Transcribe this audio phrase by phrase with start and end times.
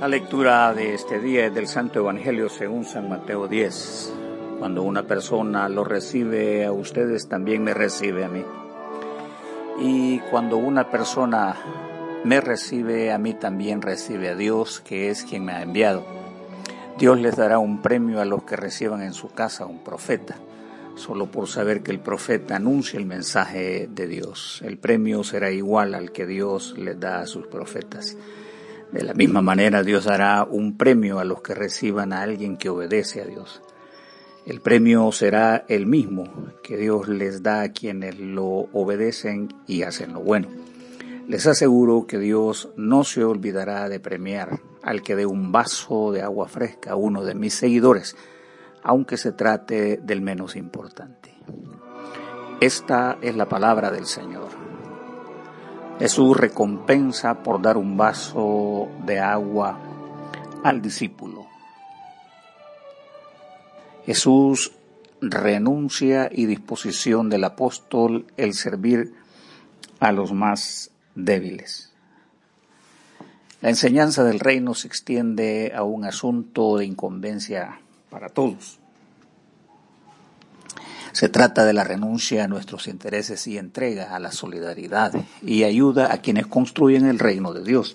[0.00, 4.10] La lectura de este día es del Santo Evangelio según San Mateo 10.
[4.58, 8.42] Cuando una persona lo recibe a ustedes, también me recibe a mí.
[9.78, 11.54] Y cuando una persona
[12.24, 16.02] me recibe a mí, también recibe a Dios, que es quien me ha enviado.
[16.96, 20.36] Dios les dará un premio a los que reciban en su casa un profeta,
[20.94, 24.62] solo por saber que el profeta anuncia el mensaje de Dios.
[24.64, 28.16] El premio será igual al que Dios les da a sus profetas.
[28.92, 32.68] De la misma manera, Dios dará un premio a los que reciban a alguien que
[32.68, 33.62] obedece a Dios.
[34.46, 36.24] El premio será el mismo
[36.62, 40.48] que Dios les da a quienes lo obedecen y hacen lo bueno.
[41.28, 46.22] Les aseguro que Dios no se olvidará de premiar al que dé un vaso de
[46.22, 48.16] agua fresca a uno de mis seguidores,
[48.82, 51.32] aunque se trate del menos importante.
[52.60, 54.69] Esta es la palabra del Señor.
[56.00, 59.78] Jesús recompensa por dar un vaso de agua
[60.64, 61.46] al discípulo.
[64.06, 64.72] Jesús
[65.20, 69.12] renuncia y disposición del apóstol el servir
[69.98, 71.92] a los más débiles.
[73.60, 78.79] La enseñanza del reino se extiende a un asunto de incumbencia para todos.
[81.12, 86.12] Se trata de la renuncia a nuestros intereses y entrega a la solidaridad y ayuda
[86.12, 87.94] a quienes construyen el reino de Dios.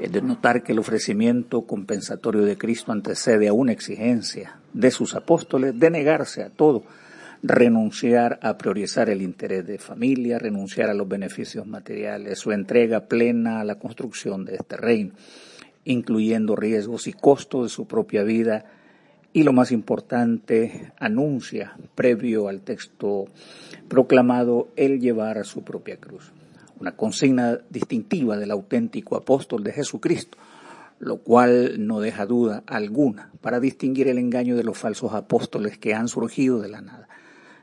[0.00, 5.14] Es de notar que el ofrecimiento compensatorio de Cristo antecede a una exigencia de sus
[5.14, 6.82] apóstoles de negarse a todo,
[7.44, 13.60] renunciar a priorizar el interés de familia, renunciar a los beneficios materiales, su entrega plena
[13.60, 15.14] a la construcción de este reino,
[15.84, 18.64] incluyendo riesgos y costos de su propia vida
[19.32, 23.26] y lo más importante, anuncia, previo al texto
[23.88, 26.32] proclamado, el llevar su propia cruz.
[26.78, 30.36] Una consigna distintiva del auténtico apóstol de Jesucristo,
[30.98, 35.94] lo cual no deja duda alguna para distinguir el engaño de los falsos apóstoles que
[35.94, 37.08] han surgido de la nada,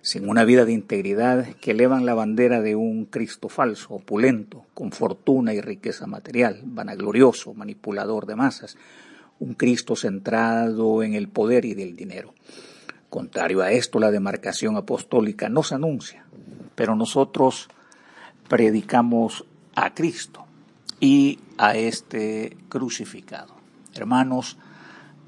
[0.01, 4.91] sin una vida de integridad que elevan la bandera de un Cristo falso, opulento, con
[4.91, 8.77] fortuna y riqueza material, vanaglorioso, manipulador de masas,
[9.39, 12.33] un Cristo centrado en el poder y del dinero.
[13.09, 16.25] Contrario a esto, la demarcación apostólica nos anuncia,
[16.75, 17.69] pero nosotros
[18.47, 19.45] predicamos
[19.75, 20.45] a Cristo
[20.99, 23.55] y a este crucificado.
[23.95, 24.57] Hermanos,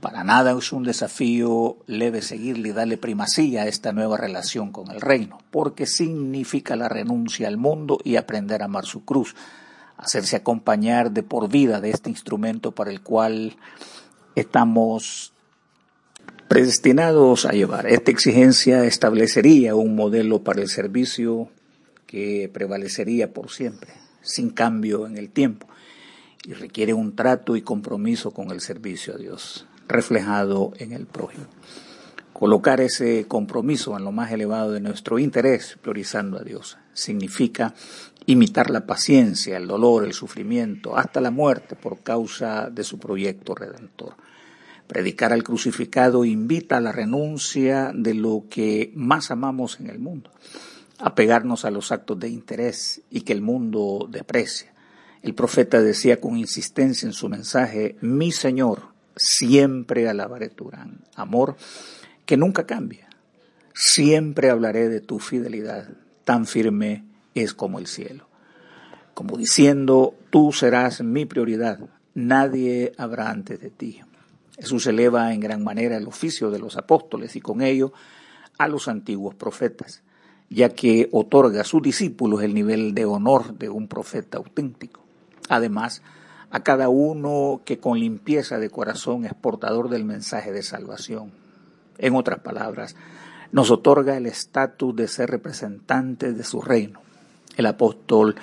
[0.01, 4.89] para nada es un desafío leve seguirle y darle primacía a esta nueva relación con
[4.91, 9.35] el reino, porque significa la renuncia al mundo y aprender a amar su cruz,
[10.01, 13.55] hacerse acompañar de por vida de este instrumento para el cual
[14.35, 15.33] estamos
[16.47, 17.87] predestinados a llevar.
[17.87, 21.49] Esta exigencia establecería un modelo para el servicio
[22.07, 25.67] que prevalecería por siempre, sin cambio en el tiempo,
[26.43, 31.45] y requiere un trato y compromiso con el servicio a Dios, reflejado en el prójimo.
[32.41, 37.75] Colocar ese compromiso en lo más elevado de nuestro interés, priorizando a Dios, significa
[38.25, 43.53] imitar la paciencia, el dolor, el sufrimiento, hasta la muerte por causa de su proyecto
[43.53, 44.15] redentor.
[44.87, 50.31] Predicar al crucificado invita a la renuncia de lo que más amamos en el mundo,
[50.97, 54.73] a pegarnos a los actos de interés y que el mundo desprecia.
[55.21, 58.85] El profeta decía con insistencia en su mensaje, mi Señor,
[59.15, 61.55] siempre alabaré tu gran amor,
[62.31, 63.09] que nunca cambia.
[63.73, 65.89] Siempre hablaré de tu fidelidad,
[66.23, 67.03] tan firme
[67.35, 68.25] es como el cielo.
[69.13, 73.99] Como diciendo, tú serás mi prioridad, nadie habrá antes de ti.
[74.57, 77.91] Jesús eleva en gran manera el oficio de los apóstoles y con ello
[78.57, 80.01] a los antiguos profetas,
[80.49, 85.03] ya que otorga a sus discípulos el nivel de honor de un profeta auténtico.
[85.49, 86.01] Además,
[86.49, 91.40] a cada uno que con limpieza de corazón es portador del mensaje de salvación.
[92.01, 92.97] En otras palabras,
[93.53, 96.99] nos otorga el estatus de ser representantes de su reino,
[97.57, 98.35] el apóstol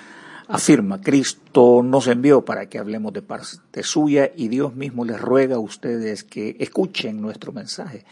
[0.48, 5.56] afirma, Cristo nos envió para que hablemos de parte suya y Dios mismo les ruega
[5.56, 8.04] a ustedes que escuchen nuestro mensaje.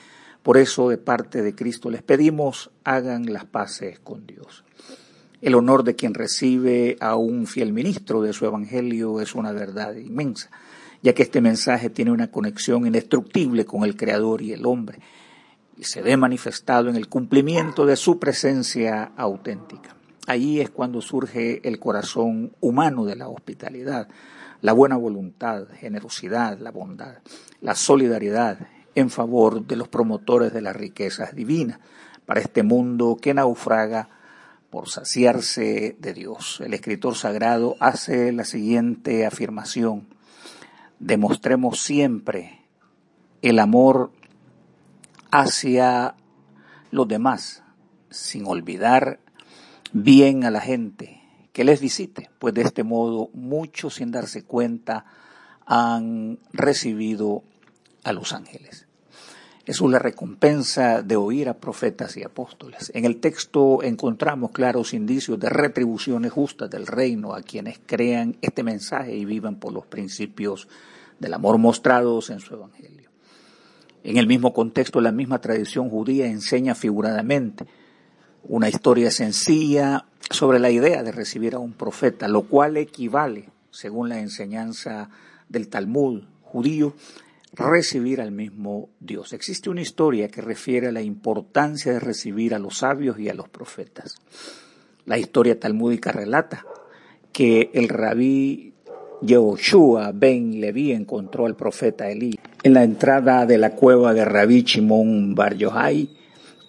[0.42, 4.64] Por eso de parte de Cristo les pedimos hagan las paces con Dios.
[5.40, 9.94] El honor de quien recibe a un fiel ministro de su evangelio es una verdad
[9.96, 10.50] inmensa,
[11.02, 14.98] ya que este mensaje tiene una conexión indestructible con el Creador y el hombre,
[15.76, 19.94] y se ve manifestado en el cumplimiento de su presencia auténtica.
[20.26, 24.08] Allí es cuando surge el corazón humano de la hospitalidad,
[24.60, 27.18] la buena voluntad, generosidad, la bondad,
[27.60, 28.58] la solidaridad
[28.94, 31.78] en favor de los promotores de las riquezas divinas
[32.24, 34.08] para este mundo que naufraga
[34.70, 36.60] por saciarse de Dios.
[36.64, 40.08] El escritor sagrado hace la siguiente afirmación.
[40.98, 42.62] demostremos siempre
[43.42, 44.10] el amor
[45.38, 46.14] hacia
[46.90, 47.62] los demás,
[48.08, 49.20] sin olvidar
[49.92, 51.20] bien a la gente
[51.52, 55.04] que les visite, pues de este modo muchos sin darse cuenta
[55.66, 57.42] han recibido
[58.02, 58.86] a los ángeles.
[59.66, 62.90] Es una recompensa de oír a profetas y apóstoles.
[62.94, 68.62] En el texto encontramos claros indicios de retribuciones justas del reino a quienes crean este
[68.62, 70.66] mensaje y vivan por los principios
[71.18, 73.05] del amor mostrados en su evangelio.
[74.06, 77.66] En el mismo contexto, la misma tradición judía enseña figuradamente
[78.44, 84.08] una historia sencilla sobre la idea de recibir a un profeta, lo cual equivale, según
[84.08, 85.10] la enseñanza
[85.48, 86.94] del Talmud judío,
[87.52, 89.32] recibir al mismo Dios.
[89.32, 93.34] Existe una historia que refiere a la importancia de recibir a los sabios y a
[93.34, 94.14] los profetas.
[95.04, 96.64] La historia talmúdica relata
[97.32, 98.75] que el rabí
[99.22, 104.62] Yehoshua ben Levi encontró al profeta Elí en la entrada de la cueva de Rabí
[104.62, 106.10] Shimon Bar Yochai,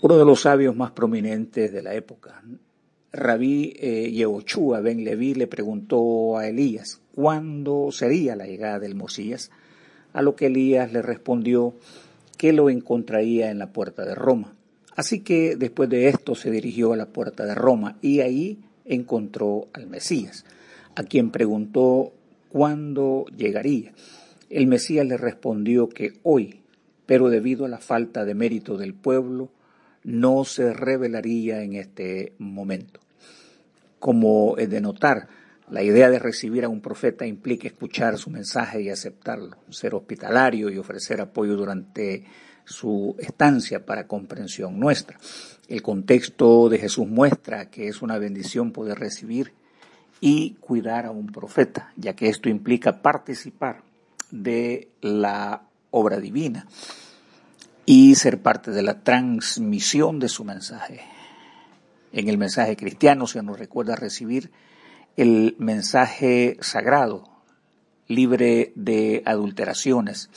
[0.01, 2.41] uno de los sabios más prominentes de la época.
[3.11, 9.51] Rabí eh, Yehoshua ben Levi le preguntó a Elías cuándo sería la llegada del Mosías
[10.13, 11.73] a lo que Elías le respondió
[12.38, 14.55] que lo encontraría en la puerta de Roma.
[14.95, 19.67] Así que después de esto se dirigió a la puerta de Roma y ahí encontró
[19.73, 20.45] al Mesías,
[20.95, 22.13] a quien preguntó
[22.49, 23.94] cuándo llegaría.
[24.49, 26.61] El Mesías le respondió que hoy,
[27.05, 29.51] pero debido a la falta de mérito del pueblo,
[30.03, 32.99] no se revelaría en este momento.
[33.99, 35.27] Como es de notar,
[35.69, 40.69] la idea de recibir a un profeta implica escuchar su mensaje y aceptarlo, ser hospitalario
[40.69, 42.23] y ofrecer apoyo durante
[42.63, 45.17] su estancia para comprensión nuestra.
[45.67, 49.51] El contexto de Jesús muestra que es una bendición poder recibir
[50.19, 53.83] y cuidar a un profeta, ya que esto implica participar
[54.31, 55.61] de la
[55.91, 56.67] obra divina
[57.85, 61.01] y ser parte de la transmisión de su mensaje.
[62.11, 64.51] En el mensaje cristiano se nos recuerda recibir
[65.15, 67.23] el mensaje sagrado,
[68.07, 70.29] libre de adulteraciones,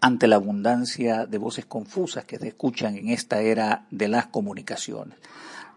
[0.00, 5.18] ante la abundancia de voces confusas que se escuchan en esta era de las comunicaciones.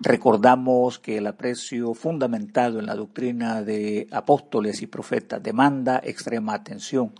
[0.01, 7.11] Recordamos que el aprecio fundamentado en la doctrina de apóstoles y profetas demanda extrema atención,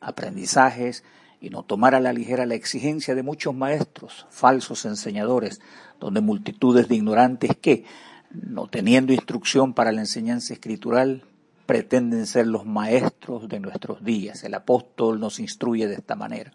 [0.00, 1.04] aprendizajes
[1.42, 5.60] y no tomar a la ligera la exigencia de muchos maestros, falsos enseñadores,
[6.00, 7.84] donde multitudes de ignorantes que,
[8.30, 11.24] no teniendo instrucción para la enseñanza escritural,
[11.66, 14.42] pretenden ser los maestros de nuestros días.
[14.42, 16.52] El apóstol nos instruye de esta manera.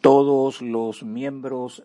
[0.00, 1.84] Todos los miembros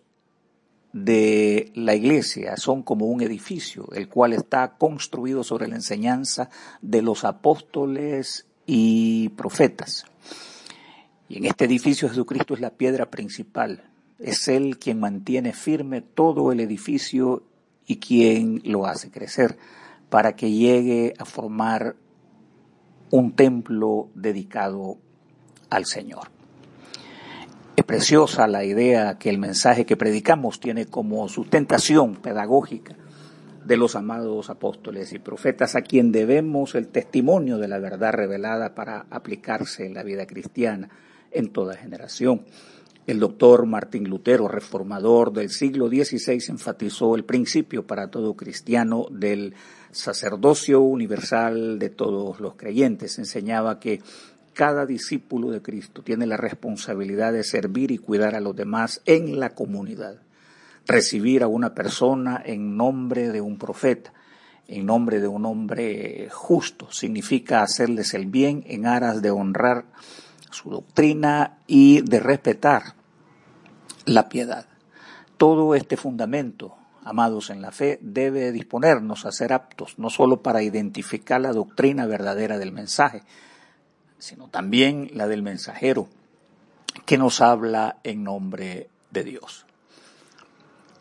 [0.96, 6.48] de la iglesia son como un edificio, el cual está construido sobre la enseñanza
[6.80, 10.06] de los apóstoles y profetas.
[11.28, 13.90] Y en este edificio Jesucristo es la piedra principal.
[14.18, 17.42] Es Él quien mantiene firme todo el edificio
[17.86, 19.58] y quien lo hace crecer
[20.08, 21.94] para que llegue a formar
[23.10, 24.96] un templo dedicado
[25.68, 26.35] al Señor.
[27.76, 32.96] Es preciosa la idea que el mensaje que predicamos tiene como sustentación pedagógica
[33.66, 38.74] de los amados apóstoles y profetas a quien debemos el testimonio de la verdad revelada
[38.74, 40.88] para aplicarse en la vida cristiana
[41.30, 42.46] en toda generación.
[43.06, 49.54] El doctor Martín Lutero, reformador del siglo XVI, enfatizó el principio para todo cristiano del
[49.90, 53.18] sacerdocio universal de todos los creyentes.
[53.18, 54.00] Enseñaba que
[54.56, 59.38] cada discípulo de Cristo tiene la responsabilidad de servir y cuidar a los demás en
[59.38, 60.16] la comunidad.
[60.86, 64.14] Recibir a una persona en nombre de un profeta,
[64.66, 69.84] en nombre de un hombre justo, significa hacerles el bien en aras de honrar
[70.50, 72.94] su doctrina y de respetar
[74.06, 74.64] la piedad.
[75.36, 80.62] Todo este fundamento, amados en la fe, debe disponernos a ser aptos, no solo para
[80.62, 83.22] identificar la doctrina verdadera del mensaje,
[84.18, 86.08] sino también la del mensajero,
[87.04, 89.66] que nos habla en nombre de Dios.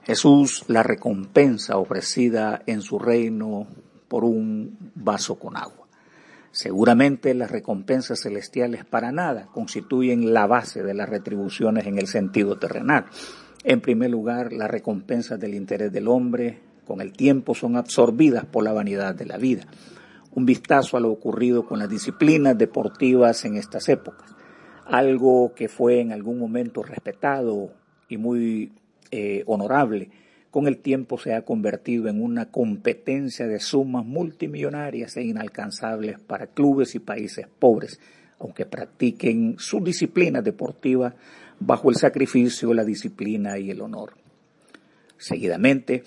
[0.04, 3.68] Jesús, la recompensa ofrecida en su reino
[4.08, 5.88] por un vaso con agua.
[6.52, 12.58] Seguramente las recompensas celestiales para nada constituyen la base de las retribuciones en el sentido
[12.58, 13.06] terrenal.
[13.64, 18.64] En primer lugar, las recompensas del interés del hombre con el tiempo son absorbidas por
[18.64, 19.66] la vanidad de la vida.
[20.36, 24.36] Un vistazo a lo ocurrido con las disciplinas deportivas en estas épocas.
[24.86, 27.72] Algo que fue en algún momento respetado
[28.08, 28.72] y muy
[29.12, 30.12] eh, honorable
[30.56, 36.48] con el tiempo se ha convertido en una competencia de sumas multimillonarias e inalcanzables para
[36.48, 38.00] clubes y países pobres,
[38.40, 41.14] aunque practiquen su disciplina deportiva
[41.60, 44.14] bajo el sacrificio, la disciplina y el honor.
[45.18, 46.04] Seguidamente,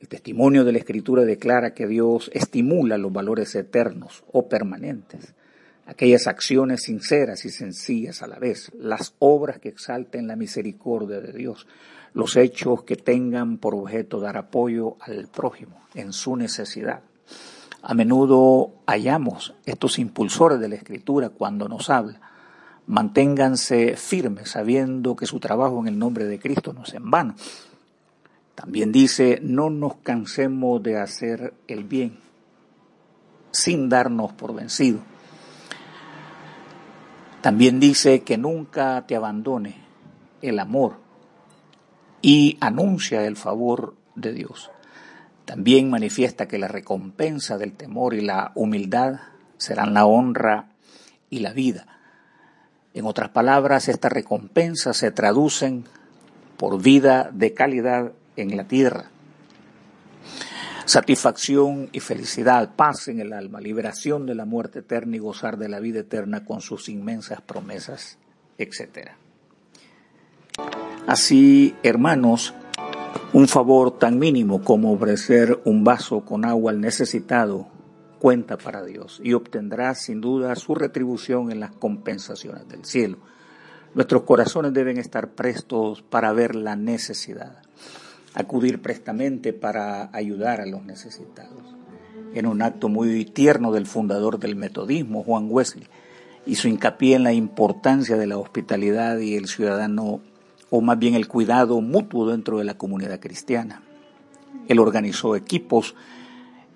[0.00, 5.34] el testimonio de la Escritura declara que Dios estimula los valores eternos o permanentes,
[5.86, 11.32] aquellas acciones sinceras y sencillas a la vez, las obras que exalten la misericordia de
[11.32, 11.66] Dios,
[12.14, 17.00] los hechos que tengan por objeto dar apoyo al prójimo en su necesidad.
[17.82, 22.20] A menudo hallamos estos impulsores de la Escritura cuando nos habla.
[22.86, 27.34] Manténganse firmes sabiendo que su trabajo en el nombre de Cristo no es en vano.
[28.58, 32.18] También dice, no nos cansemos de hacer el bien
[33.52, 34.98] sin darnos por vencido.
[37.40, 39.76] También dice que nunca te abandone
[40.42, 40.96] el amor
[42.20, 44.72] y anuncia el favor de Dios.
[45.44, 49.20] También manifiesta que la recompensa del temor y la humildad
[49.56, 50.72] serán la honra
[51.30, 51.86] y la vida.
[52.92, 55.84] En otras palabras, estas recompensas se traducen
[56.56, 59.10] por vida de calidad en la tierra.
[60.84, 65.68] Satisfacción y felicidad, paz en el alma, liberación de la muerte eterna y gozar de
[65.68, 68.18] la vida eterna con sus inmensas promesas,
[68.56, 69.10] etc.
[71.06, 72.54] Así, hermanos,
[73.32, 77.68] un favor tan mínimo como ofrecer un vaso con agua al necesitado
[78.18, 83.18] cuenta para Dios y obtendrá sin duda su retribución en las compensaciones del cielo.
[83.94, 87.62] Nuestros corazones deben estar prestos para ver la necesidad,
[88.34, 91.76] acudir prestamente para ayudar a los necesitados.
[92.34, 95.86] En un acto muy tierno del fundador del metodismo, Juan Wesley,
[96.46, 100.20] hizo hincapié en la importancia de la hospitalidad y el ciudadano
[100.70, 103.82] o más bien el cuidado mutuo dentro de la comunidad cristiana.
[104.68, 105.94] Él organizó equipos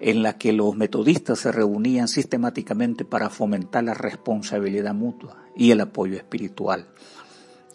[0.01, 5.81] en la que los metodistas se reunían sistemáticamente para fomentar la responsabilidad mutua y el
[5.81, 6.87] apoyo espiritual.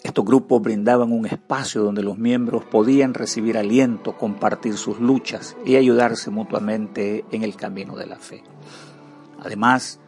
[0.04, 5.76] Estos grupos brindaban un espacio donde los miembros podían recibir aliento, compartir sus luchas y
[5.76, 8.44] ayudarse mutuamente en el camino de la fe.
[9.40, 10.00] Además,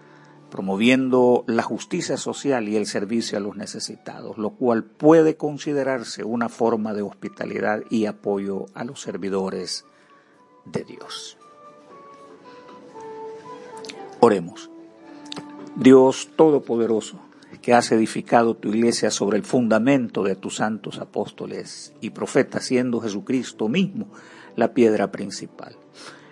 [0.49, 6.49] promoviendo la justicia social y el servicio a los necesitados, lo cual puede considerarse una
[6.49, 9.85] forma de hospitalidad y apoyo a los servidores
[10.65, 11.37] de Dios.
[14.19, 14.69] Oremos.
[15.75, 17.19] Dios Todopoderoso,
[17.73, 23.67] has edificado tu iglesia sobre el fundamento de tus santos apóstoles y profetas, siendo Jesucristo
[23.67, 24.07] mismo
[24.55, 25.75] la piedra principal.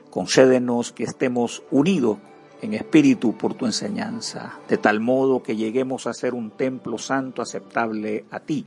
[0.10, 2.18] Concédenos que estemos unidos
[2.62, 7.42] en espíritu por tu enseñanza, de tal modo que lleguemos a ser un templo santo
[7.42, 8.66] aceptable a ti,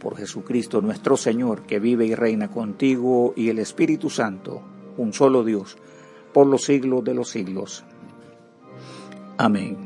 [0.00, 4.62] por Jesucristo nuestro Señor, que vive y reina contigo y el Espíritu Santo,
[4.96, 5.76] un solo Dios,
[6.32, 7.84] por los siglos de los siglos.
[9.38, 9.85] Amén.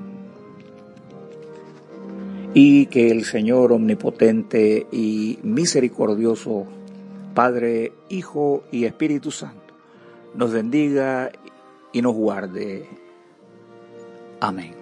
[2.53, 6.67] Y que el Señor omnipotente y misericordioso,
[7.35, 9.75] Padre, Hijo y Espíritu Santo,
[10.35, 11.31] nos bendiga
[11.93, 12.87] y nos guarde
[14.41, 14.80] Amén.